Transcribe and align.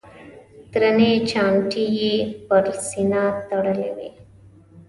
درنې 0.73 1.11
چانټې 1.29 1.83
یې 1.99 2.13
پر 2.47 2.65
سینه 2.87 3.23
تړلې 3.49 3.89
وې. 3.95 4.09